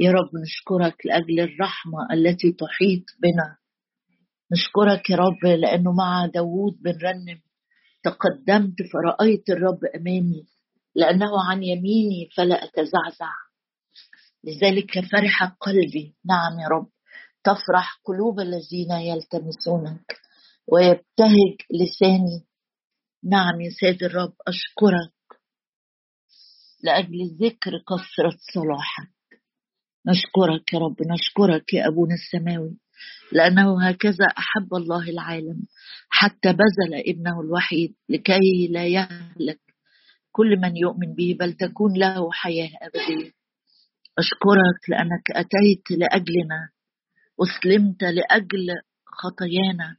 [0.00, 3.56] يا رب نشكرك لأجل الرحمة التي تحيط بنا.
[4.52, 7.40] نشكرك يا رب لأنه مع داوود بنرنم
[8.02, 10.46] تقدمت فرأيت الرب أمامي
[10.94, 13.32] لأنه عن يميني فلا أتزعزع.
[14.44, 16.14] لذلك فرح قلبي.
[16.24, 16.88] نعم يا رب
[17.44, 20.20] تفرح قلوب الذين يلتمسونك
[20.72, 22.46] ويبتهج لساني.
[23.24, 25.12] نعم يا سيد الرب أشكرك
[26.82, 29.17] لأجل ذكر كثرة صلاحك.
[30.08, 32.76] نشكرك يا رب نشكرك يا أبونا السماوي
[33.32, 35.66] لأنه هكذا أحب الله العالم
[36.08, 39.60] حتى بذل ابنه الوحيد لكي لا يهلك
[40.32, 43.30] كل من يؤمن به بل تكون له حياة أبدية.
[44.18, 46.70] أشكرك لأنك أتيت لأجلنا
[47.42, 48.68] أسلمت لأجل
[49.06, 49.96] خطايانا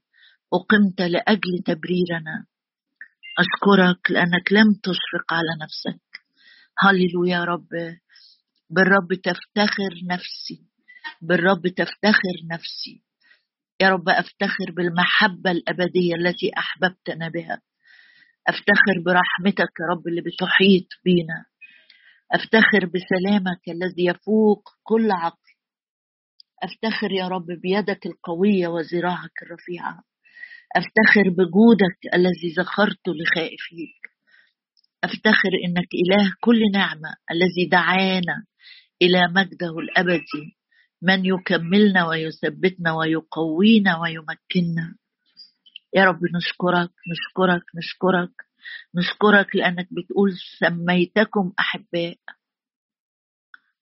[0.54, 2.46] أقمت لأجل تبريرنا.
[3.40, 6.02] أشكرك لأنك لم تشفق على نفسك.
[6.78, 7.70] هللويا يا رب.
[8.70, 10.70] بالرب تفتخر نفسي
[11.22, 13.04] بالرب تفتخر نفسي.
[13.82, 17.62] يا رب أفتخر بالمحبة الأبدية التي أحببتنا بها.
[18.48, 21.46] أفتخر برحمتك يا رب اللي بتحيط بينا.
[22.32, 25.54] أفتخر بسلامك الذي يفوق كل عقل.
[26.64, 30.04] أفتخر يا رب بيدك القوية وذراعك الرفيعه
[30.76, 34.00] أفتخر بجودك الذي ذخرته لخائفيك.
[35.04, 38.46] أفتخر إنك إله كل نعمة الذي دعانا
[39.02, 40.58] إلى مجده الابدي
[41.02, 44.96] من يكملنا ويثبتنا ويقوينا ويمكننا
[45.96, 48.50] يا رب نشكرك نشكرك نشكرك.
[48.96, 52.18] نشكرك لأنك بتقول سميتكم أحباء.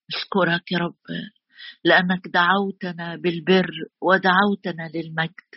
[0.09, 0.95] نشكرك يا رب
[1.83, 3.69] لأنك دعوتنا بالبر
[4.01, 5.49] ودعوتنا للمجد.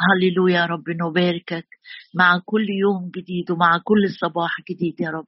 [0.00, 1.68] هللويا يا رب نباركك
[2.14, 5.26] مع كل يوم جديد ومع كل صباح جديد يا رب.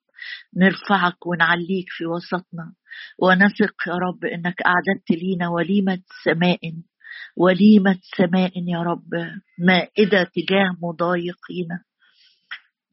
[0.57, 2.75] نرفعك ونعليك في وسطنا.
[3.19, 6.61] ونثق يا رب إنك أعددت لينا وليمة سماء
[7.37, 9.11] وليمة سماء يا رب
[9.59, 11.69] مائدة تجاه مضايقين.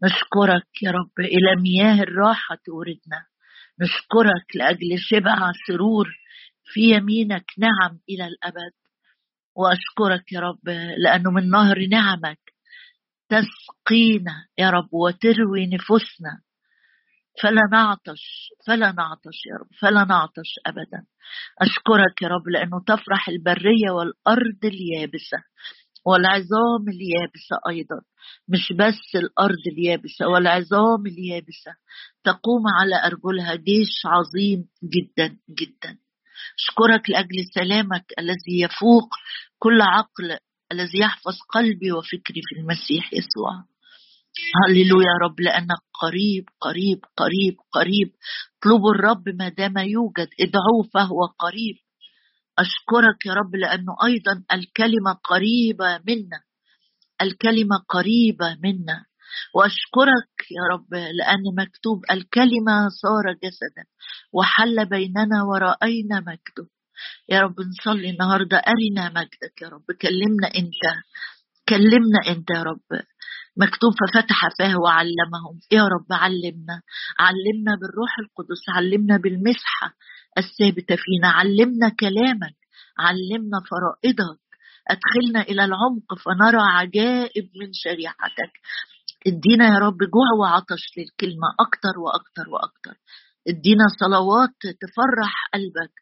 [0.03, 3.25] نشكرك يا رب إلى مياه الراحة توردنا.
[3.81, 6.07] نشكرك لأجل شبع سرور
[6.63, 8.73] في يمينك نعم إلى الأبد.
[9.55, 12.39] وأشكرك يا رب لأنه من نهر نعمك
[13.29, 16.41] تسقينا يا رب وتروي نفوسنا.
[17.41, 21.06] فلا نعطش فلا نعطش يا رب فلا نعطش ابدا.
[21.62, 25.38] أشكرك يا رب لأنه تفرح البرية والأرض اليابسة
[26.06, 28.01] والعظام اليابسة أيضا.
[28.47, 31.72] مش بس الأرض اليابسة والعظام اليابسة
[32.23, 33.56] تقوم على أرجلها.
[33.56, 35.97] جيش عظيم جدا جدا.
[36.59, 39.09] أشكرك لأجل سلامك الذي يفوق
[39.59, 40.38] كل عقل
[40.72, 43.74] الذي يحفظ قلبي وفكري في المسيح يسوع.
[44.56, 48.12] هللويا يا رب لانك قريب قريب قريب قريب.
[48.59, 51.75] اطلبوا الرب ما دام يوجد ادعوه فهو قريب.
[52.59, 56.40] أشكرك يا رب لأنه أيضا الكلمة قريبة منا.
[57.22, 59.06] الكلمة قريبة منا.
[59.56, 63.84] وأشكرك يا رب لأن مكتوب الكلمة صار جسدا
[64.34, 66.69] وحل بيننا ورأينا مجده.
[67.29, 69.85] يا رب نصلي النهارده أرنا مجدك يا رب.
[70.02, 70.84] كلمنا أنت
[71.69, 73.02] كلمنا أنت يا رب.
[73.57, 75.59] مكتوب ففتح فاه وعلمهم.
[75.71, 76.81] يا رب علمنا
[77.19, 79.88] علمنا بالروح القدس علمنا بالمسحة
[80.38, 82.55] الثابتة فينا علمنا كلامك
[82.99, 84.39] علمنا فرائضك.
[84.88, 88.53] أدخلنا إلى العمق فنرى عجائب من شريعتك.
[89.27, 92.95] ادينا يا رب جوع وعطش للكلمة أكتر وأكتر وأكتر.
[93.47, 95.93] ادينا صلوات تفرح قلبك.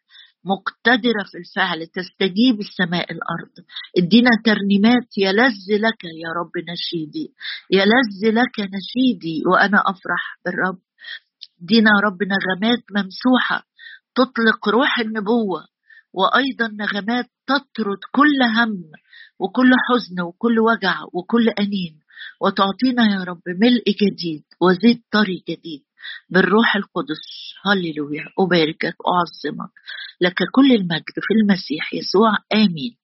[0.44, 3.54] مقتدرة في الفعل تستجيب السماء الأرض.
[3.98, 7.34] ادينا ترنيمات يلذ لك يا رب نشيدي
[7.70, 10.78] يلذ لك نشيدي وأنا أفرح بالرب.
[11.62, 13.66] ادينا يا رب نغمات ممسوحة
[14.14, 15.64] تطلق روح النبوة
[16.12, 18.82] وأيضا نغمات تطرد كل هم
[19.38, 22.00] وكل حزن وكل وجع وكل أنين.
[22.40, 25.84] وتعطينا يا رب ملء جديد وزيت طري جديد.
[26.28, 27.22] بالروح القدس.
[27.66, 28.24] هللويا.
[28.38, 29.70] أباركك أعظمك
[30.20, 32.30] لك كل المجد في المسيح يسوع.
[32.54, 32.96] آمين.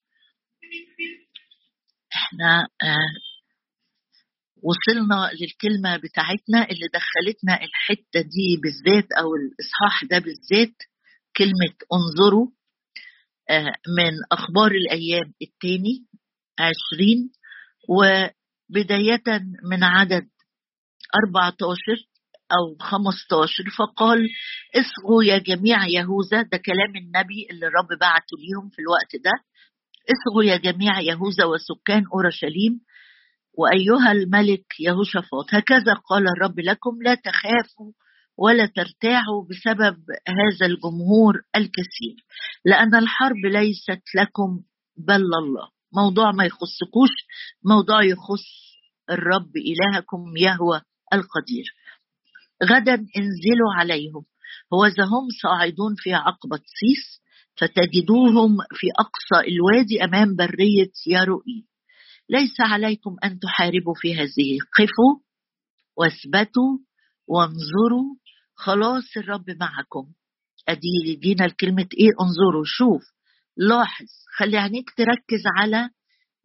[2.14, 3.12] إحنا آه
[4.62, 10.76] وصلنا للكلمة بتاعتنا اللي دخلتنا الحتة دي بالذات أو الإصحاح ده بالذات.
[11.36, 12.46] كلمة انظروا
[13.50, 16.06] آه من أخبار الأيام الثاني
[16.58, 17.32] عشرين
[17.88, 19.22] وبداية
[19.70, 20.28] من عدد
[21.24, 21.80] 14
[22.58, 24.28] أو 15 فقال
[24.76, 26.42] اصغوا يا جميع يهوذا.
[26.42, 29.32] ده كلام النبي اللي الرب بعته ليهم في الوقت ده.
[30.12, 32.80] اصغوا يا جميع يهوذا وسكان أورشليم
[33.58, 35.54] وأيها الملك يهوشافاط.
[35.54, 37.92] هكذا قال الرب لكم لا تخافوا
[38.38, 39.96] ولا ترتاعوا بسبب
[40.28, 42.16] هذا الجمهور الكثير
[42.64, 44.62] لأن الحرب ليست لكم
[44.96, 47.10] بل الله موضوع ما يخصكوش
[47.64, 48.46] موضوع يخص
[49.10, 50.80] الرب إلهكم يهوى
[51.12, 51.64] القدير.
[52.64, 54.24] غدا انزلوا عليهم.
[54.74, 57.20] هو هم صاعدون في عقبة سيس
[57.56, 61.66] فتجدوهم في أقصى الوادي أمام برية ياروئيل
[62.30, 64.58] ليس عليكم أن تحاربوا في هذه.
[64.78, 65.14] قفوا
[65.96, 66.78] واثبتوا
[67.28, 68.14] وانظروا.
[68.54, 70.12] خلاص الرب معكم.
[70.68, 73.02] أدي جينا لكلمة إيه؟ انظروا شوف
[73.56, 74.06] لاحظ.
[74.36, 75.90] خلي عينيك تركز على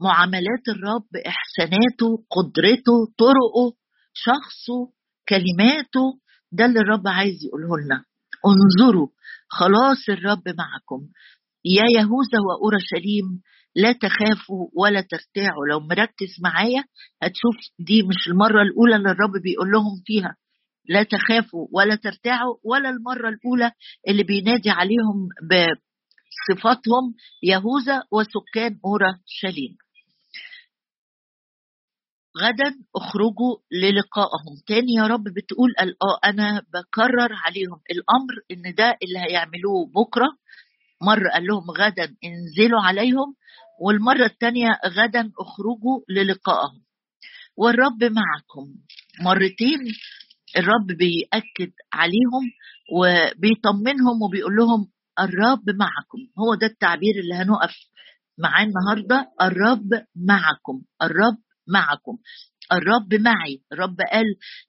[0.01, 3.77] معاملات الرب إحساناته قدرته طرقه
[4.13, 4.91] شخصه.
[5.29, 6.19] كلماته
[6.51, 8.03] ده اللي الرب عايز يقوله لنا.
[8.45, 9.07] انظروا
[9.49, 11.07] خلاص الرب معكم.
[11.65, 13.41] يا يهوذا وأورشليم
[13.75, 15.65] لا تخافوا ولا ترتاعوا.
[15.71, 16.83] لو مركز معايا
[17.23, 20.35] هتشوف دي مش المرة الأولى اللي الرب بيقول لهم فيها.
[20.89, 23.71] لا تخافوا ولا ترتاعوا ولا المرة الأولى
[24.07, 27.13] اللي بينادي عليهم بصفاتهم
[27.43, 29.77] يهوذا وسكان أورشليم.
[32.41, 39.19] غدا اخرجوا للقائهم تاني يا رب بتقول آه أنا بكرر عليهم الأمر إن ده اللي
[39.19, 40.27] هيعملوه بكرة.
[41.01, 43.35] مرة قال لهم غدا انزلوا عليهم
[43.81, 46.81] والمرة الثانية غدا اخرجوا للقائهم
[47.57, 48.75] والرب معكم.
[49.21, 49.79] مرتين
[50.57, 52.43] الرب بيأكد عليهم
[52.93, 54.87] وبيطمنهم وبيقول لهم
[55.19, 56.19] الرب معكم.
[56.39, 57.75] هو ده التعبير اللي هنقف
[58.37, 59.31] معاه النهارده.
[59.41, 60.81] الرب معكم.
[61.01, 62.17] الرب معكم.
[62.73, 63.61] الرب معي.
[63.73, 64.25] الرب قال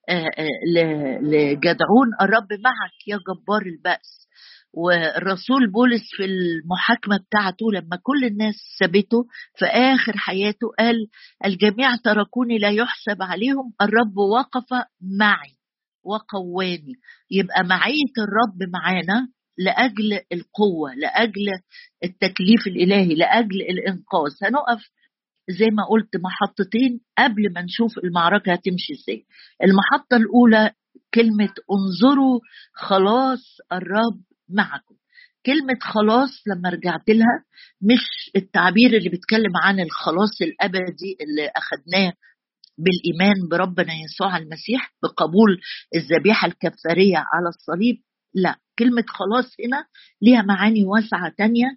[0.09, 4.27] آه، آه، لجدعون الرب معك يا جبار البأس.
[4.73, 10.95] والرسول بولس في المحاكمة بتاعته لما كل الناس سابته في آخر حياته قال
[11.45, 13.73] الجميع تركوني لا يحسب عليهم.
[13.81, 14.85] الرب وقف
[15.19, 15.57] معي
[16.03, 16.93] وقواني.
[17.31, 19.27] يبقى معية الرب معانا
[19.57, 21.47] لأجل القوة لأجل
[22.03, 24.31] التكليف الإلهي لأجل الإنقاذ.
[24.43, 24.89] هنقف
[25.49, 29.25] زي ما قلت محطتين قبل ما نشوف المعركة هتمشي إزاي.
[29.63, 30.71] المحطة الأولى
[31.13, 32.39] كلمة انظروا
[32.73, 34.95] خلاص الرب معكم.
[35.45, 37.43] كلمة خلاص لما رجعت لها
[37.81, 42.13] مش التعبير اللي بيتكلم عن الخلاص الأبدي اللي أخدناه
[42.77, 45.59] بالإيمان بربنا يسوع المسيح بقبول
[45.95, 47.97] الذبيحة الكفارية على الصليب.
[48.33, 49.85] لا كلمة خلاص هنا
[50.21, 51.67] ليها معاني واسعة تانية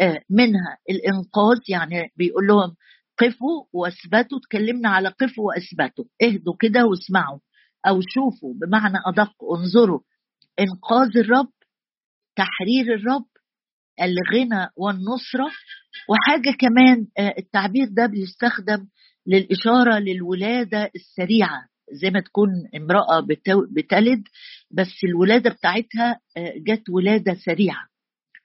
[0.00, 2.74] آه، منها الإنقاذ يعني بيقول لهم
[3.18, 6.04] قفوا واثبتوا تكلمنا على قفوا واثبتوا.
[6.22, 7.38] اهدوا كده واسمعوا
[7.88, 10.00] أو شوفوا بمعنى ادق انظروا.
[10.60, 11.52] انقاذ الرب
[12.36, 13.26] تحرير الرب
[14.02, 15.50] الغنى والنصرة.
[16.08, 18.88] وحاجة كمان آه، التعبير ده بيستخدم
[19.26, 21.68] للإشارة للولادة السريعة.
[21.92, 23.26] زي ما تكون امرأة
[23.76, 24.22] بتلد
[24.70, 27.86] بس الولادة بتاعتها آه، جت ولادة سريعة.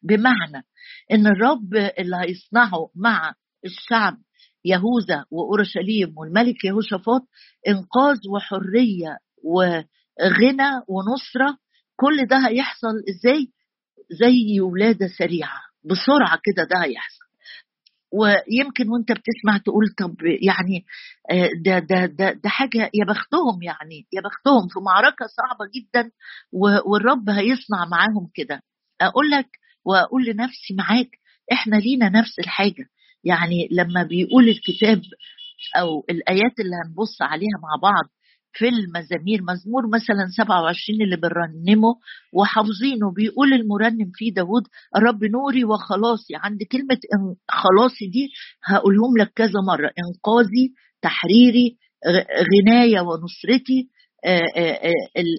[0.04, 0.66] بمعنى
[1.12, 3.34] إن الرب اللي هيصنعه مع
[3.66, 4.18] الشعب
[4.66, 7.22] يهوذا وأورشليم والملك يهوشافاط
[7.68, 11.58] إنقاذ وحرية وغنى ونصرة
[11.96, 13.48] كل ده هيحصل إزاي؟
[14.12, 17.24] زي ولادة سريعة بسرعة كده ده هيحصل.
[18.14, 20.86] ويمكن وأنت بتسمع تقول طب يعني
[21.32, 26.12] آه، ده ده ده ده حاجة يا بختهم يعني يا بختهم في معركة صعبة جدا
[26.86, 28.62] والرب هيصنع معاهم كده.
[29.02, 29.48] أقول لك
[29.86, 31.10] وأقول لنفسي معاك
[31.52, 32.86] إحنا لينا نفس الحاجة.
[33.24, 35.02] يعني لما بيقول الكتاب
[35.80, 38.06] أو الآيات اللي هنبص عليها مع بعض
[38.56, 41.96] في المزامير مزمور مثلا 27 اللي بنرنمه
[42.34, 44.64] وحافظينه بيقول المرنم فيه داود
[44.96, 46.34] الرب نوري وخلاصي.
[46.36, 47.00] عند كلمة
[47.50, 48.30] خلاصي دي
[48.66, 51.78] هقولهم لك كذا مرة إنقاذي تحريري
[52.54, 53.90] غناية ونصرتي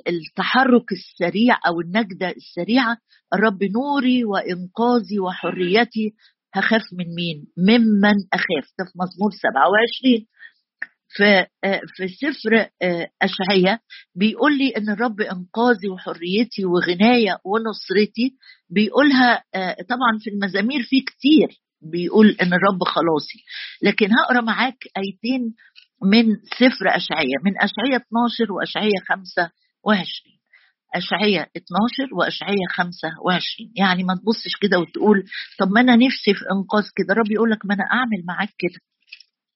[0.08, 2.96] التحرك السريع أو النجدة السريعة
[3.34, 6.14] الرب نوري وإنقاذي وحريتي
[6.54, 8.66] هخاف من مين؟ ممن أخاف.
[8.78, 10.26] ده في مزمور 27
[11.16, 11.46] في
[11.96, 13.80] في سفر آه، أشعية
[14.14, 18.36] بيقول لي إن الرب إنقاذي وحريتي وغناية ونصرتي.
[18.70, 21.48] بيقولها آه، طبعا في المزامير في كتير
[21.82, 23.44] بيقول إن الرب خلاصي.
[23.82, 25.54] لكن هقرأ معاك آيتين
[26.02, 30.34] من سفر أشعية من أشعية 12 وأشعية 25
[30.94, 35.24] أشعية 12 وأشعية 25 يعني ما تبصش كده وتقول
[35.58, 37.12] طب ما أنا نفسي في إنقاذ كده.
[37.12, 38.80] الرب يقول لك ما أنا أعمل معاك كده.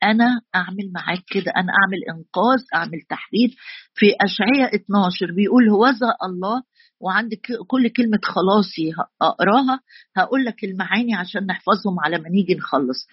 [0.02, 1.52] أنا أعمل معاك كده.
[1.56, 3.50] أنا أعمل إنقاذ أعمل تحرير
[3.94, 6.62] في أشعية 12 بيقول هوذا الله
[7.00, 8.92] وعندك كل كلمة خلاصي
[9.22, 9.80] أقراها.
[10.16, 13.06] هقول لك المعاني عشان نحفظهم على ما نيجي نخلص.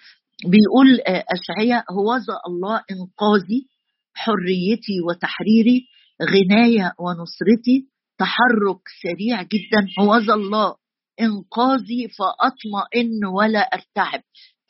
[0.43, 3.67] بيقول آه، أشعية هوذا الله إنقاذي
[4.15, 5.87] حريتي وتحريري
[6.23, 10.75] غناية ونصرتي تحرك سريع جدا هو الله
[11.21, 14.21] إنقاذي فأطمئن ولا أرتعب.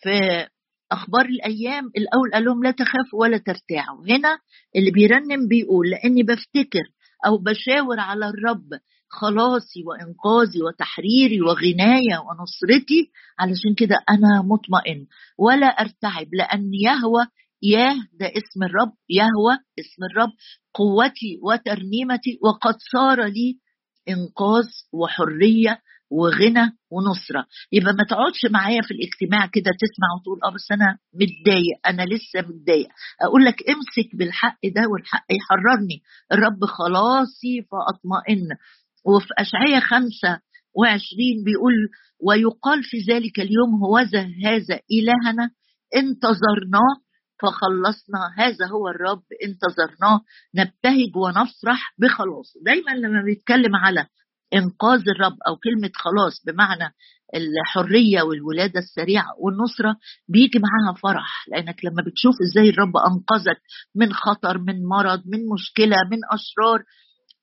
[0.02, 0.48] في
[0.92, 4.06] أخبار الأيام الأول قال لهم لا تخافوا ولا ترتاعوا.
[4.10, 4.40] هنا
[4.76, 6.84] اللي بيرنم بيقول لأني بفتكر
[7.26, 8.70] أو بشاور على الرب
[9.10, 15.06] خلاصي وإنقاذي وتحريري وغناية ونصرتي علشان كده أنا مطمئن
[15.38, 17.26] ولا أرتعب لأن يهوى
[17.72, 20.30] ياه ده اسم الرب يهوى اسم الرب
[20.74, 23.60] قوتي وترنيمتي وقد صار لي
[24.10, 25.82] إنقاذ وحرية
[26.12, 27.46] وغنى ونصرة.
[27.72, 32.40] يبقى ما تقعدش معايا في الاجتماع كده تسمع وتقول آه بس أنا متضايق أنا لسه
[32.50, 32.88] متضايق.
[33.22, 35.98] أقول لك امسك بالحق ده والحق يحررني.
[36.32, 38.48] الرب خلاصي فأطمئن.
[39.06, 40.40] وفي اشعياء خمسة
[40.78, 41.74] وعشرين بيقول
[42.28, 45.50] ويقال في ذلك اليوم هوذا هذا إلهنا
[45.96, 46.94] انتظرناه
[47.42, 50.22] فخلصنا هذا هو الرب انتظرناه
[50.56, 54.08] نبتهج ونفرح بخلاصه دايما لما بيتكلم على
[54.54, 56.94] إنقاذ الرب أو كلمة خلاص بمعنى
[57.36, 59.96] الحرية والولادة السريعة والنصرة
[60.30, 61.46] بيجي معاها فرح.
[61.48, 63.62] لأنك لما بتشوف إزاي الرب أنقذك
[63.96, 66.84] من خطر من مرض من مشكلة من أشرار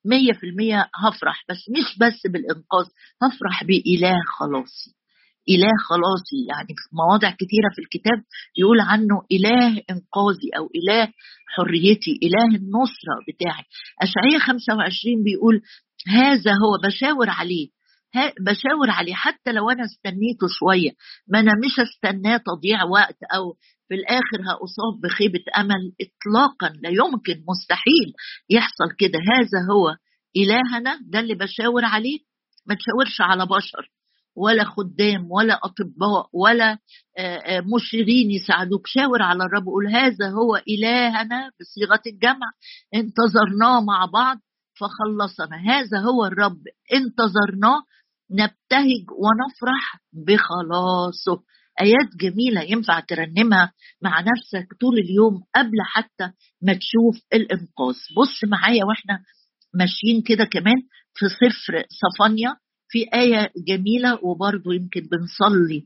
[0.04, 1.44] مية في المية هفرح.
[1.48, 2.86] بس مش بس بالإنقاذ
[3.22, 5.01] هفرح بإله خلاصي.
[5.48, 8.18] إله خلاصي يعني في مواضع كثيرة في الكتاب
[8.58, 11.12] يقول عنه إله إنقاذي أو إله
[11.54, 13.64] حريتي إله النصرة بتاعي.
[14.02, 15.62] أشعية 25 بيقول
[16.08, 17.68] هذا هو بشاور عليه.
[18.40, 20.90] بشاور عليه حتى لو أنا استنيته شوية.
[21.28, 23.52] ما أنا مش استناه تضييع وقت أو
[23.88, 25.92] في الآخر هأصاب بخيبة أمل.
[26.00, 28.08] اطلاقا لا يمكن مستحيل
[28.50, 29.18] يحصل كده.
[29.18, 29.96] هذا هو
[30.36, 32.18] إلهنا ده اللي بشاور عليه.
[32.66, 33.90] ما تشاورش على بشر.
[34.36, 36.78] ولا خدام ولا أطباء ولا
[37.74, 38.86] مشيرين يساعدوك.
[38.86, 42.46] شاور على الرب قول هذا هو إلهنا بصيغة الجمع.
[42.94, 44.38] انتظرناه مع بعض
[44.80, 45.56] فخلصنا.
[45.56, 46.62] هذا هو الرب.
[46.92, 47.82] انتظرناه
[48.30, 51.42] نبتهج ونفرح بخلاصه.
[51.80, 53.72] آيات جميلة ينفع ترنمها
[54.02, 57.96] مع نفسك طول اليوم قبل حتى ما تشوف الإنقاذ.
[58.16, 59.24] بص معايا وإحنا
[59.74, 60.76] ماشيين كده كمان
[61.14, 62.56] في سفر صفانيا.
[62.92, 65.84] في آية جميلة وبرضه يمكن بنصلي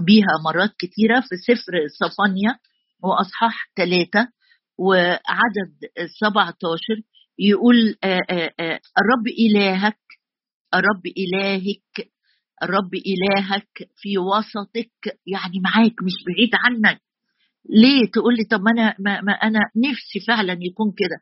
[0.00, 2.58] بيها مرات كتيرة في سفر صفانيا
[3.02, 4.28] وأصحاح ثلاثة
[4.78, 5.74] وعدد
[6.20, 6.78] 17
[7.38, 9.98] يقول آآ آآ الرب إلهك
[10.74, 12.08] الرب إلهك
[12.62, 17.00] الرب إلهك في وسطك يعني معاك مش بعيد عنك.
[17.70, 21.16] ليه تقول لي طب ما أنا ما, ما أنا نفسي فعلا يكون كده؟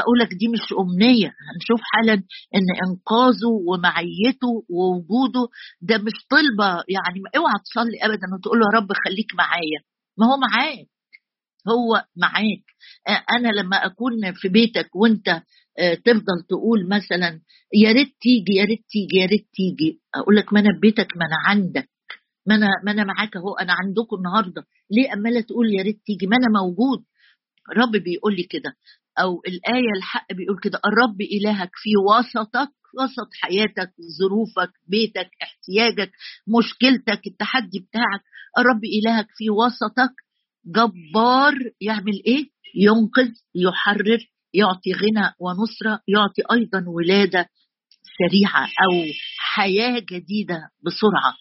[0.00, 1.26] أقول لك دي مش أمنية.
[1.28, 2.12] هنشوف حالا
[2.54, 5.48] إن إنقاذه ومعيته ووجوده
[5.80, 6.70] ده مش طلبة.
[6.88, 9.80] يعني اوعى تصلي ابدا وتقول له يا رب خليك معايا.
[10.18, 10.88] ما هو معاك.
[11.68, 12.64] هو معاك.
[13.30, 15.42] أنا لما أكون في بيتك وأنت
[16.04, 17.40] تفضل تقول مثلا
[17.74, 20.00] يا ريت تيجي يا ريت تيجي يا ريت تيجي.
[20.14, 21.88] أقول لك ما أنا في بيتك ما أنا عندك.
[22.46, 24.66] ما أنا ما أنا معاك أهو أنا عندكم النهارده.
[24.90, 27.04] ليه اماله تقول يا ريت تيجي؟ ما أنا موجود.
[27.72, 28.76] الرب بيقول لي كده.
[29.18, 30.80] أو الآية الحق بيقول كده.
[30.86, 32.70] الرب إلهك في وسطك
[33.02, 36.12] وسط حياتك ظروفك بيتك احتياجك
[36.58, 38.22] مشكلتك التحدي بتاعك.
[38.58, 40.14] الرب إلهك في وسطك.
[40.66, 44.18] جبار يعمل إيه؟ ينقذ يحرر
[44.54, 47.48] يعطي غنى ونصرة يعطي أيضا ولادة
[48.18, 49.04] سريعة أو
[49.38, 51.34] حياة جديدة بسرعة.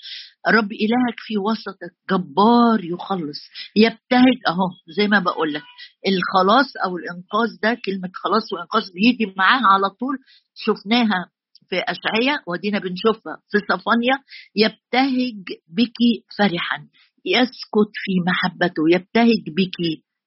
[0.48, 3.40] رب إلهك في وسطك جبار يخلص
[3.76, 5.64] يبتهج أهو زي ما بقول لك
[6.08, 10.18] الخلاص أو الإنقاذ ده كلمة خلاص وإنقاذ بيجي معاها على طول
[10.56, 11.30] شفناها
[11.70, 14.16] في أشعية ودينا بنشوفها في صفانيا
[14.56, 15.98] يبتهج بك
[16.38, 16.88] فرحا
[17.26, 19.78] يسكت في محبته يبتهج بك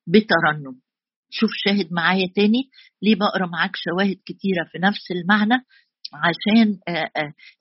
[0.07, 0.81] بترنم.
[1.31, 2.71] شوف شاهد معايا تاني
[3.03, 5.65] ليه بقرأ معاك شواهد كتيرة في نفس المعنى؟
[6.15, 6.79] عشان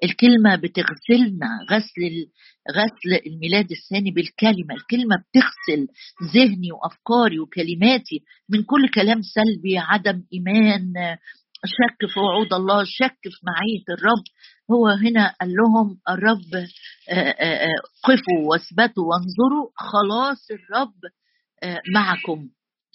[0.03, 2.27] الكلمة بتغسلنا غسل
[2.71, 4.75] غسل الميلاد الثاني بالكلمة.
[4.75, 5.87] الكلمة بتغسل
[6.33, 10.93] ذهني وأفكاري وكلماتي من كل كلام سلبي عدم إيمان
[11.65, 14.23] شك في وعود الله شك في معية الرب.
[14.71, 16.67] هو هنا قال لهم الرب
[18.03, 20.93] قفوا واثبتوا وانظروا خلاص الرب
[21.93, 22.49] معكم.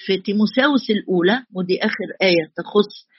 [0.07, 3.10] في تيموساوس الأولى ودي آخر آية تخص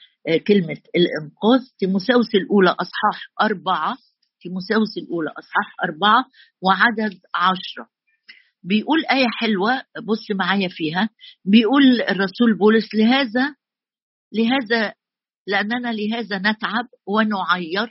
[0.46, 3.96] كلمة الإنقاذ تيموساوس الأولى أصحاح أربعة
[4.42, 6.24] تيموساوس الأولى أصحاح أربعة
[6.62, 7.88] وعدد عشرة.
[8.62, 11.08] بيقول آية حلوة بص معايا فيها.
[11.44, 13.54] بيقول الرسول بولس لهذا
[14.32, 14.94] لهذا
[15.46, 17.88] لأننا لهذا نتعب ونعير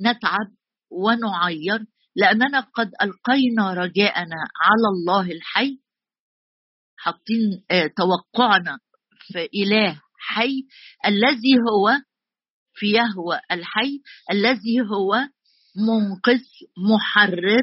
[0.00, 0.48] نتعب
[0.90, 1.86] ونعير
[2.16, 5.78] لأننا قد ألقينا رجاءنا على الله الحي
[6.96, 7.64] حاطين
[7.96, 8.78] توقعنا
[9.18, 10.66] في إله حي
[11.06, 11.90] الذي هو
[12.74, 14.00] في يهوى الحي
[14.30, 15.28] الذي هو
[15.76, 16.42] منقذ
[16.78, 17.62] محرر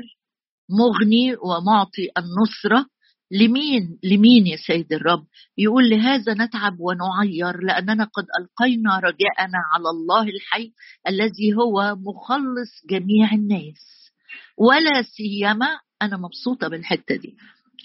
[0.70, 2.86] مغني ومعطي النصرة.
[3.32, 5.26] لمين؟ لمين يا سيد الرب؟
[5.58, 10.72] يقول لهذا نتعب ونعير لأننا قد ألقينا رجاءنا على الله الحي
[11.08, 14.12] الذي هو مخلص جميع الناس.
[14.58, 17.38] ولا سيما أنا مبسوطة بالحتة دي.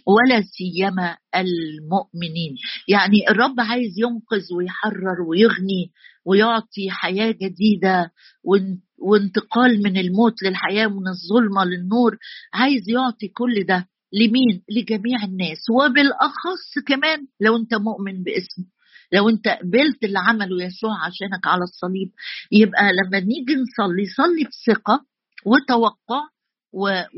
[0.07, 2.55] ولا سيما المؤمنين.
[2.89, 5.93] يعني الرب عايز ينقذ ويحرر ويغني
[6.27, 8.11] ويعطي حياة جديدة
[8.99, 12.17] وانتقال من الموت للحياة من الظلمة للنور.
[12.55, 15.59] عايز يعطي كل ده لمين؟ لجميع الناس.
[15.71, 18.65] وبالأخص كمان لو انت مؤمن باسمه.
[19.13, 22.09] لو انت قبلت اللي عمله يسوع عشانك على الصليب
[22.53, 25.01] يبقى لما نيجي نصلي صلي بثقة
[25.47, 26.21] وتوقع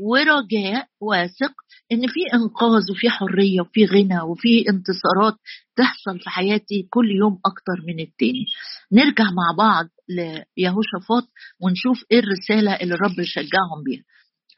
[0.01, 1.53] ورجاء واثق
[1.91, 5.35] إن في إنقاذ وفي حرية وفي غنى وفي انتصارات
[5.75, 8.45] تحصل في حياتي كل يوم أكتر من التاني.
[8.91, 11.27] نرجع مع بعض ليهوشافاط
[11.61, 14.03] ونشوف إيه الرسالة اللي الرب شجعهم بيها.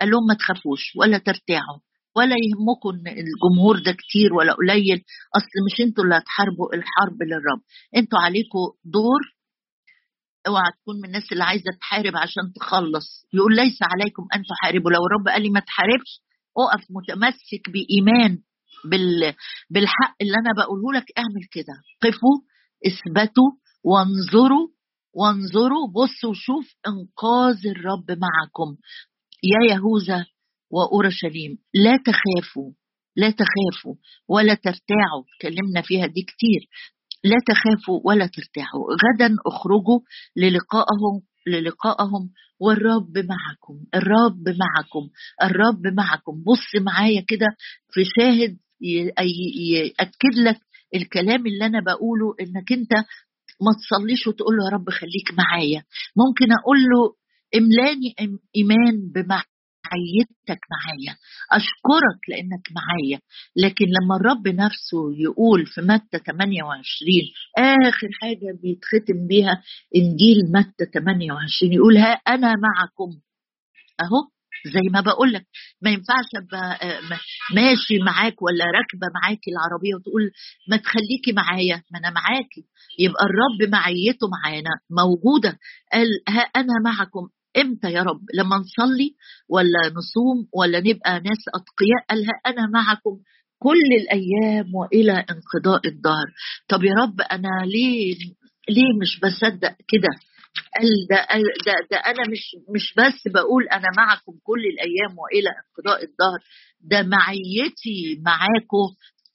[0.02, 1.80] قال لهم ما تخافوش ولا ترتاعوا
[2.16, 5.04] ولا يهمكم الجمهور ده كتير ولا قليل.
[5.38, 7.62] أصل مش أنتوا اللي هتحاربوا الحرب للرب.
[7.96, 9.22] أنتوا عليكم دور
[10.48, 13.26] أوعى تكون من الناس اللي عايزة تحارب عشان تخلص.
[13.34, 14.92] يقول ليس عليكم أن تحاربوا.
[14.92, 16.22] لو الرب قال لي ما تحاربش
[16.58, 18.40] أقف متمسك بإيمان
[18.86, 19.34] بال...
[19.70, 21.74] بالحق اللي أنا بقوله لك أعمل كده.
[22.04, 22.38] قفوا
[22.88, 23.52] اثبتوا
[23.84, 24.68] وانظروا
[25.14, 28.78] وانظروا بصوا وشوف إنقاذ الرب معكم.
[29.44, 30.26] يا يهوذا
[30.72, 32.72] وأورشليم لا تخافوا
[33.16, 33.96] لا تخافوا
[34.28, 35.24] ولا ترتاعوا.
[35.40, 36.70] تكلمنا فيها دي كتير.
[37.24, 38.82] لا تخافوا ولا ترتاحوا.
[39.04, 40.00] غدا أخرجوا
[40.38, 43.86] للقائهم للقائهم والرب معكم.
[43.96, 45.10] الرب معكم.
[45.44, 46.44] الرب معكم.
[46.44, 47.48] بص معايا كده
[47.94, 48.58] في شاهد
[49.72, 50.60] يأكد لك
[50.96, 52.94] الكلام اللي أنا بقوله إنك أنت
[53.62, 55.84] ما تصليش وتقول له يا رب خليك معايا.
[56.18, 57.14] ممكن أقول له
[57.56, 58.16] املاني
[58.56, 59.44] إيمان بمعنى
[59.86, 61.18] معيتك معايا
[61.52, 63.20] أشكرك لأنك معايا
[63.56, 67.22] لكن لما الرب نفسه يقول في متى 28
[67.58, 69.64] آخر حاجة بيتختم بيها
[69.96, 73.20] إنجيل متى 28 يقول ها أنا معكم.
[74.02, 74.30] أهو
[74.74, 75.46] زي ما بقول لك
[75.82, 77.00] ما ينفعش أبقى آه،
[77.56, 80.32] ماشي معاك ولا راكبة معاكي العربية وتقول
[80.70, 82.64] ما تخليكي معايا ما أنا معاكي.
[83.00, 85.60] يبقى الرب معيته معانا موجودة.
[85.94, 87.28] قال ها أنا معكم.
[87.62, 89.16] إمتى يا رب؟ لما نصلي
[89.50, 93.18] ولا نصوم ولا نبقى ناس أتقياء؟ قالها أنا معكم
[93.60, 96.26] كل الأيام وإلى انقضاء الدهر.
[96.68, 98.16] طب يا رب أنا ليه
[98.70, 100.10] ليه مش بصدق كده؟
[100.76, 101.28] قال ده,
[101.66, 106.40] ده, ده أنا مش مش بس بقول أنا معكم كل الأيام وإلى انقضاء الدهر.
[106.82, 108.88] ده معيتي معاكم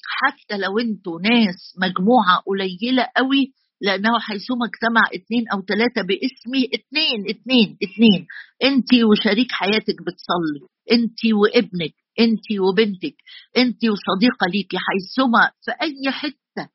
[0.06, 3.52] حتى لو أنتوا ناس مجموعة قليلة قوي
[3.84, 8.26] لأنه حيثما اجتمع اثنين أو ثلاثة باسمي اثنين اثنين اثنين.
[8.64, 10.62] أنت وشريك حياتك بتصلي.
[10.92, 13.16] أنت وابنك أنت وبنتك
[13.56, 16.68] أنت وصديقة ليكي حيثما في أي حتة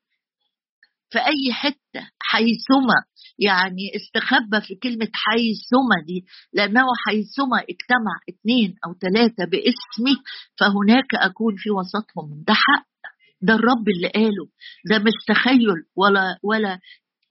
[1.10, 2.98] في أي حتة حيثما
[3.38, 10.16] يعني استخبى في كلمة حيثما دي لأنه حيثما اجتمع اثنين أو ثلاثة باسمي
[10.60, 12.44] فهناك أكون في وسطهم.
[12.46, 12.89] ده حق.
[13.42, 14.46] ده الرب اللي قاله.
[14.90, 16.78] ده مش تخيل ولا ولا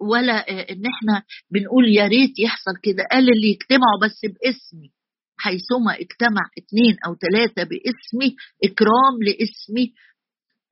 [0.01, 3.03] ولا إن إحنا بنقول يا ريت يحصل كده.
[3.11, 4.91] قال اللي يجتمعوا بس باسمي.
[5.37, 9.93] حيثما اجتمع اثنين أو ثلاثة باسمي إكرام لاسمي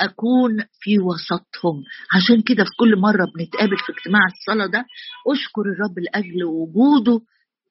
[0.01, 1.83] أكون في وسطهم.
[2.15, 4.85] عشان كده في كل مرة بنتقابل في اجتماع الصلاة ده
[5.33, 7.21] أشكر الرب لأجل وجوده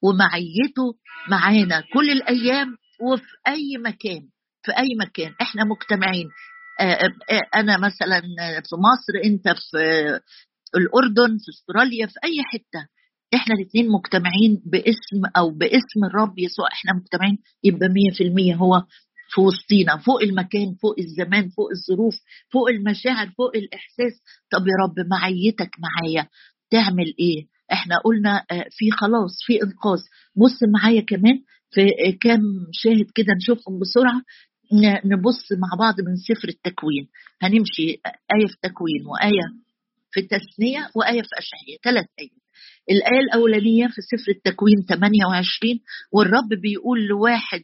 [0.02, 0.94] ومعيته
[1.31, 4.29] معانا كل الأيام وفي أي مكان
[4.64, 5.35] في أي مكان.
[5.40, 6.26] إحنا مجتمعين.
[6.26, 6.55] آه، آه، آه،
[7.56, 8.20] أنا مثلا
[8.68, 9.76] في مصر أنت في
[10.76, 12.86] الأردن في أستراليا في أي حتة.
[13.34, 16.66] إحنا الاثنين مجتمعين باسم أو باسم الرب يسوع.
[16.72, 18.82] إحنا مجتمعين يبقى 100% هو
[19.34, 22.14] في وسطينا فوق المكان فوق الزمان فوق الظروف
[22.52, 24.22] فوق المشاعر فوق الإحساس.
[24.52, 26.28] طب يا رب معيتك معايا.
[26.70, 29.98] تعمل إيه؟ إحنا قلنا في خلاص في إنقاذ.
[30.36, 31.38] بص معايا كمان
[31.70, 32.40] في كام
[32.72, 34.22] شاهد كده نشوفهم بسرعة.
[35.05, 37.09] نبص مع بعض من سفر التكوين.
[37.42, 37.88] هنمشي
[38.35, 39.46] آية في تكوين وآية
[40.11, 42.31] في التثنية وآية في أشعية ثلاث آيات.
[42.90, 45.81] الآية الأولانية في سفر التكوين 28
[46.12, 47.62] والرب بيقول لواحد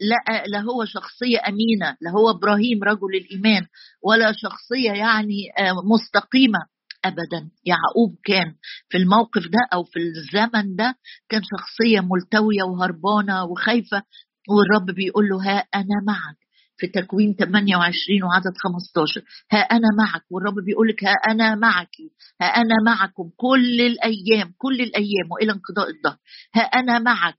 [0.00, 3.66] لا لا هو شخصية أمينة لا هو إبراهيم رجل الإيمان
[4.02, 6.58] ولا شخصية يعني آه، مستقيمة
[7.04, 7.50] ابدا.
[7.64, 8.54] يعقوب كان
[8.88, 10.94] في الموقف ده أو في الزمن ده
[11.28, 14.02] كان شخصية ملتوية وهربانة وخايفة.
[14.48, 16.36] والرب بيقول له ها أنا معك.
[16.76, 20.22] في تكوين 28 وعدد 15 ها أنا معك.
[20.30, 21.96] والرب بيقول لك ها أنا معك.
[22.40, 26.18] ها أنا معكم كل الأيام كل الأيام وإلى انقضاء الظهر
[26.54, 27.38] ها أنا معك.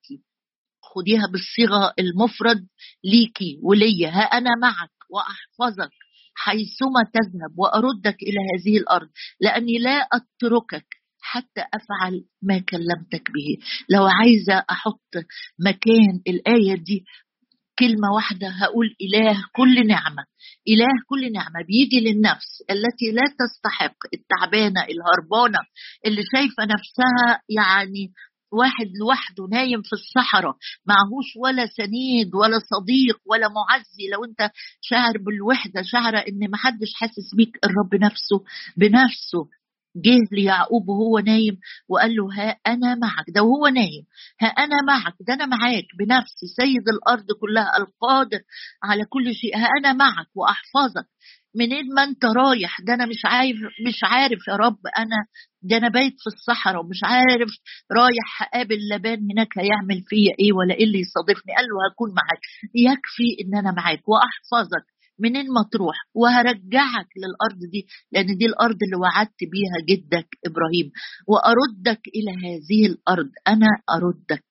[0.81, 2.67] خديها بالصيغة المفرد
[3.03, 5.91] ليكي وليا ها أنا معك وأحفظك
[6.35, 9.07] حيثما تذهب وأردك إلى هذه الأرض
[9.41, 10.85] لأني لا أتركك
[11.31, 13.57] حتى أفعل ما كلمتك به.
[13.89, 15.11] لو عايزة أحط
[15.59, 17.05] مكان الآية دي
[17.79, 20.23] كلمة واحدة هقول إله كل نعمة.
[20.67, 25.59] إله كل نعمة بيجي للنفس التي لا تستحق التعبانة الهربانة
[26.05, 28.11] اللي شايفة نفسها يعني
[28.51, 30.55] واحد لوحده نايم في الصحراء
[30.87, 34.07] معهوش ولا سنيد ولا صديق ولا معزي.
[34.13, 38.37] لو أنت شاعر بالوحدة شاعرة إن محدش حاسس بيك الرب نفسه
[38.77, 39.49] بنفسه
[39.95, 41.57] جه ليعقوب وهو نايم
[41.89, 43.25] وقال له ها أنا معك.
[43.35, 44.03] ده وهو نايم.
[44.41, 45.13] ها أنا معك.
[45.27, 48.39] ده أنا معاك بنفسي سيد الأرض كلها القادر
[48.83, 49.57] على كل شيء.
[49.57, 51.05] ها أنا معك وأحفظك
[51.55, 55.25] منين ما انت رايح ده أنا مش عارف مش عارف يا رب أنا
[55.61, 57.49] ده أنا بايت في الصحراء ومش عارف
[57.91, 61.55] رايح هقابل لبان هناك هيعمل فيا إيه ولا إيه اللي يصادفني.
[61.57, 62.41] قال له هكون معاك.
[62.75, 64.85] يكفي إن أنا معاك وأحفظك
[65.19, 70.91] منين ما تروح وهرجعك للأرض دي لأن دي الأرض اللي وعدت بيها جدك إبراهيم.
[71.27, 73.29] وأردك إلى هذه الأرض.
[73.47, 74.43] أنا أردك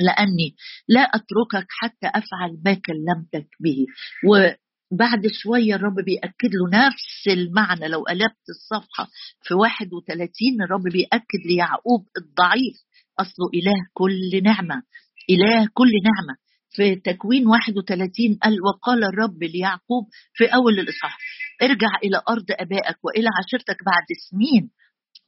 [0.00, 0.56] لأني
[0.88, 3.86] لا أتركك حتى أفعل ما كلمتك به.
[4.28, 7.88] وبعد شوية الرب بيأكد له نفس المعنى.
[7.88, 9.08] لو قلبت الصفحة
[9.42, 12.76] في 31 الرب بيأكد ليعقوب الضعيف.
[13.20, 14.82] أصله إله كل نعمة
[15.30, 16.43] إله كل نعمة.
[16.74, 21.18] في تكوين 31 قال وقال الرب ليعقوب في أول الإصحاح
[21.62, 24.70] ارجع إلى أرض أبائك وإلى عشيرتك بعد سنين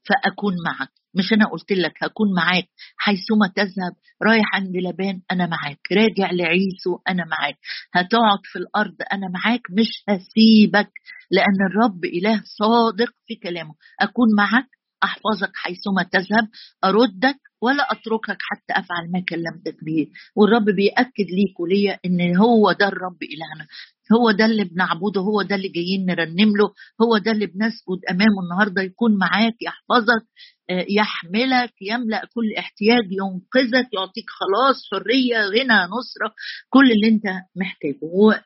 [0.08, 0.88] فأكون معك.
[1.14, 5.78] مش أنا قلت لك هكون معاك حيثما تذهب رايح عند لبان أنا معاك.
[5.92, 7.58] راجع لعيسو أنا معاك.
[7.94, 9.60] هتقعد في الأرض أنا معاك.
[9.70, 10.90] مش هسيبك
[11.30, 13.74] لأن الرب إله صادق في كلامه.
[14.00, 14.66] أكون معك
[15.06, 16.48] أحفظك حيثما تذهب
[16.84, 20.06] أردك ولا أتركك حتى أفعل ما كلمتك به.
[20.36, 23.66] والرب بيأكد ليك وليا إن هو ده الرب إلهنا.
[24.12, 26.68] هو ده اللي بنعبده هو ده اللي جايين نرنم له
[27.02, 30.24] هو ده اللي بنسجد أمامه النهارده يكون معاك يحفظك
[30.70, 36.34] آه، يحملك يملأ كل احتياج ينقذك يعطيك خلاص حرية غنى نصرة
[36.70, 38.42] كل اللي أنت محتاجه.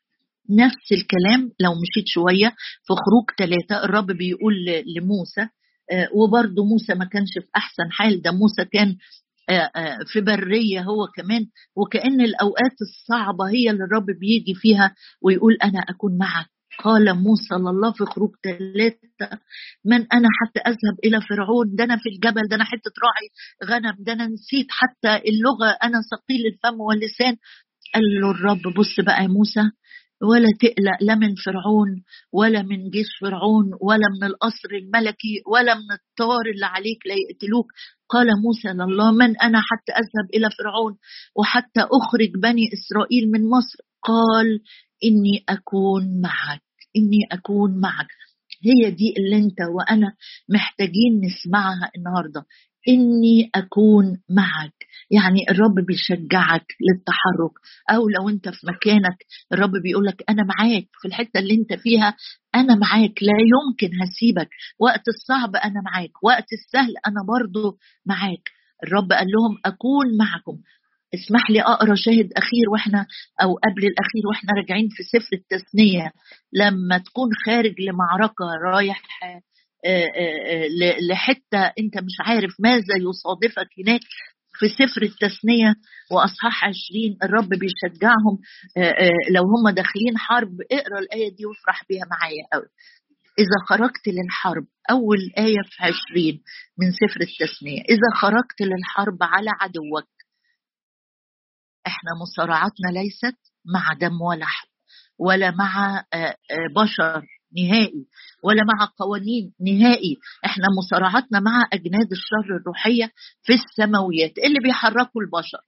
[0.50, 2.48] نفس الكلام لو مشيت شوية
[2.86, 4.54] في خروج ثلاثة الرب بيقول
[4.96, 5.46] لموسى
[6.14, 8.22] وبرضه موسى ما كانش في أحسن حال.
[8.22, 8.96] ده موسى كان
[9.50, 11.46] آه، آه، في برية هو كمان.
[11.76, 16.46] وكأن الأوقات الصعبة هي اللي الرب بيجي فيها ويقول أنا أكون معك.
[16.84, 19.38] قال موسى لله في خروج ثلاثة.
[19.84, 23.28] من أنا حتى أذهب إلى فرعون؟ ده أنا في الجبل ده أنا حتة راعي
[23.70, 25.70] غنم ده أنا نسيت حتى اللغة.
[25.82, 27.36] أنا ثقيل الفم واللسان.
[27.94, 29.60] قال له الرب بص بقى يا موسى
[30.22, 32.02] ولا تقلق لا من فرعون
[32.32, 37.66] ولا من جيش فرعون ولا من القصر الملكي ولا من الطار اللي عليك لا يقتلوك.
[38.08, 40.96] قال موسى لله من أنا حتى أذهب إلى فرعون
[41.36, 44.60] وحتى أخرج بني إسرائيل من مصر؟ قال
[45.04, 46.62] إني أكون معك
[46.96, 48.08] إني أكون معك.
[48.64, 50.14] هي دي اللي أنت وأنا
[50.48, 52.44] محتاجين نسمعها النهارده.
[52.88, 54.74] إني أكون معك.
[55.10, 57.52] يعني الرب بيشجعك للتحرك.
[57.90, 59.16] أو لو أنت في مكانك
[59.52, 60.86] الرب بيقول لك أنا معاك.
[61.00, 62.16] في الحتة اللي أنت فيها
[62.54, 63.22] أنا معاك.
[63.22, 64.48] لا يمكن هسيبك.
[64.78, 66.24] وقت الصعب أنا معاك.
[66.24, 68.44] وقت السهل أنا برضو معاك.
[68.84, 70.58] الرب قال لهم أكون معكم.
[71.14, 73.06] اسمح لي أقرأ شاهد أخير وإحنا
[73.42, 76.12] أو قبل الأخير وإحنا راجعين في سفر التثنية.
[76.52, 79.02] لما تكون خارج لمعركة رايح
[81.10, 84.00] لحتة انت مش عارف ماذا يصادفك هناك
[84.58, 85.74] في سفر التثنية
[86.12, 88.38] وأصحاح عشرين الرب بيشجعهم
[89.34, 92.66] لو هم داخلين حرب اقرأ الآية دي وافرح بيها معايا قوي
[93.38, 96.42] إذا خرجت للحرب أول آية في عشرين
[96.78, 100.08] من سفر التثنية إذا خرجت للحرب على عدوك.
[101.86, 103.38] إحنا مصارعتنا ليست
[103.74, 104.68] مع دم ولحم
[105.18, 106.04] ولا مع
[106.76, 107.26] بشر.
[107.56, 108.06] نهائي
[108.44, 110.16] ولا مع قوانين نهائي.
[110.44, 115.60] إحنا مصارعتنا مع أجناد الشر الروحية في السماويات اللي بيحركوا البشر.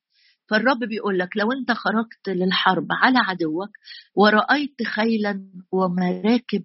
[0.50, 3.70] فالرب بيقول لك لو أنت خرجت للحرب على عدوك
[4.16, 5.40] ورأيت خيلا
[5.72, 6.64] ومراكب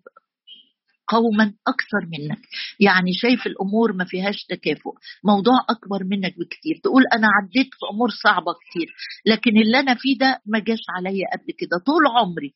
[1.07, 2.39] قوما أكثر منك.
[2.79, 4.91] يعني شايف الأمور ما فيهاش تكافؤ.
[5.23, 6.79] موضوع أكبر منك بكتير.
[6.83, 8.93] تقول أنا عديت في أمور صعبة كتير
[9.25, 11.77] لكن اللي أنا فيه ده ما جاش عليا قبل كده.
[11.85, 12.53] طول عمري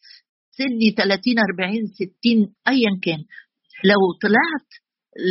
[0.52, 3.26] سني 30 40 60 ايا كان.
[3.84, 4.70] لو طلعت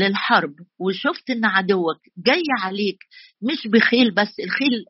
[0.00, 2.98] للحرب وشفت إن عدوك جاي عليك
[3.42, 4.84] مش بخيل بس الخيل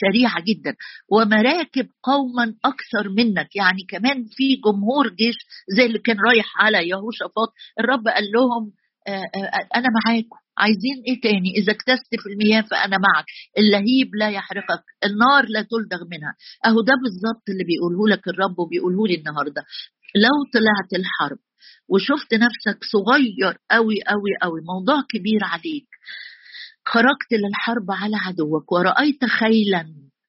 [0.00, 0.76] سريعة جدا.
[1.08, 3.56] ومراكب قوما أكثر منك.
[3.56, 5.34] يعني كمان في جمهور جيش
[5.76, 7.52] زي اللي كان رايح على يهوشافاط.
[7.80, 8.72] الرب قال لهم
[9.08, 10.41] آه، آه، أنا معاكم.
[10.58, 13.24] عايزين إيه تاني؟ إذا اكتست في المياه فأنا معك.
[13.58, 14.82] اللهيب لا يحرقك.
[15.04, 16.34] النار لا تلدغ منها.
[16.66, 19.62] أهو ده بالظبط اللي بيقوله لك الرب وبيقوله لي النهارده.
[20.14, 21.38] لو طلعت الحرب
[21.88, 25.88] وشفت نفسك صغير قوي قوي قوي موضوع كبير عليك.
[26.86, 29.80] خرجت للحرب على عدوك ورأيت خيلا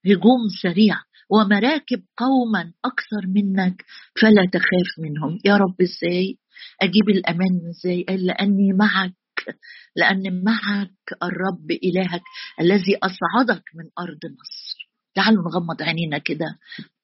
[0.05, 0.95] هجوم سريع
[1.29, 3.83] ومراكب قوما أكثر منك
[4.21, 5.39] فلا تخاف منهم.
[5.45, 6.37] يا رب إزاي؟
[6.81, 9.13] أجيب الأمان إزاي؟ قال لأني معك.
[9.99, 12.21] لأن معك الرب إلهك
[12.61, 14.89] الذي أصعدك من أرض مصر.
[15.15, 16.59] تعالوا نغمض عينينا كده.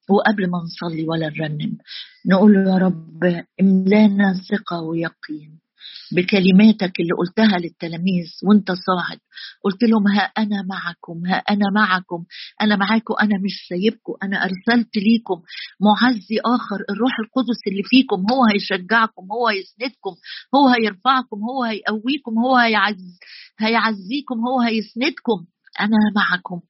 [0.10, 1.78] وقبل ما نصلي ولا نرنم
[2.26, 5.60] نقول يا رب املانا ثقة ويقين.
[6.16, 9.20] بكلماتك اللي قلتها للتلاميذ وانت صاعد.
[9.64, 12.26] قلت لهم ها أنا معكم ها أنا معكم
[12.62, 15.42] أنا معاكم أنا مش سايبكم أنا أرسلت ليكم.
[15.82, 20.14] معزي آخر الروح القدس اللي فيكم هو هيشجعكم هو هيسندكم
[20.56, 23.20] هو هيرفعكم هو هيقويكم هو هيعز
[23.60, 25.40] هيعزيكم هو هيسندكم.
[25.82, 26.62] أنا معكم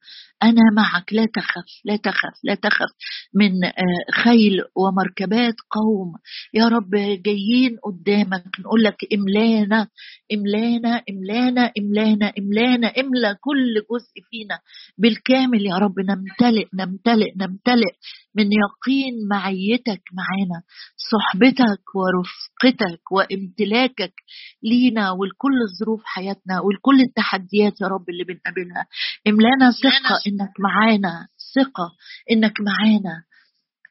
[0.42, 1.12] أنا معك.
[1.12, 2.90] لا تخف لا تخف لا تخف.
[3.34, 6.12] من آه، خيل ومركبات قوم.
[6.54, 6.90] يا رب
[7.26, 8.44] جايين قدامك.
[8.60, 9.88] نقول لك إملانا
[10.34, 12.88] إملانا إملانا إملانا إملانا.
[12.98, 14.58] إملا كل جزء فينا.
[14.98, 17.92] بالكامل يا رب نمتلئ نمتلئ نمتلئ.
[18.34, 20.62] من يقين معيتك معانا
[21.10, 24.14] صحبتك ورفقتك وامتلاكك
[24.62, 28.86] لينا ولكل ظروف حياتنا ولكل التحديات يا رب اللي بنقابلها.
[29.28, 31.92] املانا ثقة إنك معانا ثقة
[32.30, 33.24] إنك معانا.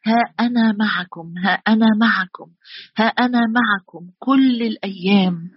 [0.06, 2.52] ها أنا معكم ها أنا معكم
[2.98, 5.50] ها أنا معكم كل الأيام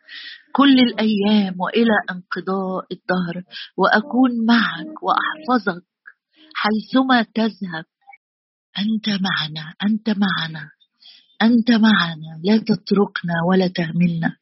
[0.52, 3.42] كل الأيام وإلى انقضاء الدهر
[3.76, 5.82] وأكون معك وأحفظك
[6.54, 7.84] حيثما تذهب.
[8.78, 10.70] أنت معنا أنت معنا
[11.42, 12.40] أنت معنا.
[12.44, 14.36] لا تتركنا ولا تهملنا.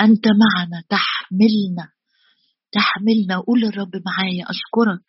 [0.00, 1.88] أنت معنا تحملنا
[2.72, 3.36] تحملنا.
[3.36, 5.04] وقول الرب معايا أشكرك.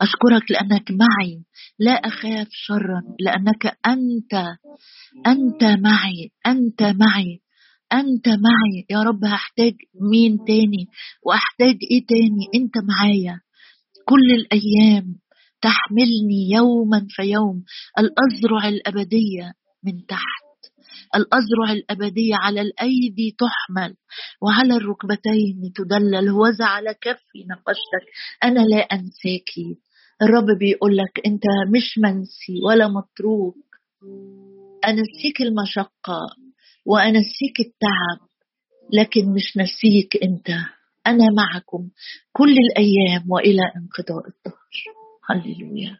[0.00, 1.44] أشكرك لأنك معي.
[1.78, 4.34] لا أخاف شرا لأنك أنت
[5.26, 7.40] أنت معي أنت معي
[7.92, 8.86] أنت معي.
[8.90, 9.74] يا رب هحتاج
[10.12, 10.86] مين تاني؟
[11.26, 13.40] وأحتاج إيه تاني؟ أنت معايا.
[14.04, 15.18] كل الأيام
[15.62, 17.64] تحملني يوما فيوم
[17.98, 19.52] الأزرع الأبدية
[19.84, 20.42] من تحت.
[21.16, 23.96] الأزرع الأبدية على الأيدي تحمل.
[24.42, 26.30] وعلى الركبتين تدلل.
[26.30, 28.06] وزع على كفي نقشتك.
[28.44, 29.78] أنا لا أنساك.
[30.22, 31.42] الرب بيقول لك أنت
[31.74, 33.56] مش منسي ولا متروك.
[34.88, 36.20] أنسيك المشقة
[36.86, 38.28] وأنسيك التعب
[38.92, 40.50] لكن مش نسيك أنت.
[41.06, 41.88] أنا معكم
[42.32, 45.01] كل الأيام وإلى انقضاء الدهر.
[45.30, 45.98] هللويا